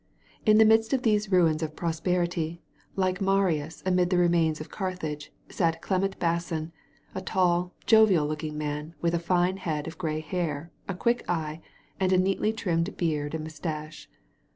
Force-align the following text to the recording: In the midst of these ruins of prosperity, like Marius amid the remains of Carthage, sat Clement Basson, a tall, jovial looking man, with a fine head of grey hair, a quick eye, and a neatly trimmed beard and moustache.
In 0.47 0.57
the 0.57 0.65
midst 0.65 0.93
of 0.93 1.03
these 1.03 1.31
ruins 1.31 1.61
of 1.61 1.75
prosperity, 1.75 2.63
like 2.95 3.21
Marius 3.21 3.83
amid 3.85 4.09
the 4.09 4.17
remains 4.17 4.59
of 4.59 4.71
Carthage, 4.71 5.31
sat 5.49 5.79
Clement 5.83 6.17
Basson, 6.17 6.71
a 7.13 7.21
tall, 7.21 7.75
jovial 7.85 8.25
looking 8.25 8.57
man, 8.57 8.95
with 8.99 9.13
a 9.13 9.19
fine 9.19 9.57
head 9.57 9.85
of 9.85 9.99
grey 9.99 10.21
hair, 10.21 10.71
a 10.87 10.95
quick 10.95 11.23
eye, 11.29 11.61
and 11.99 12.11
a 12.11 12.17
neatly 12.17 12.51
trimmed 12.51 12.97
beard 12.97 13.35
and 13.35 13.43
moustache. 13.43 14.09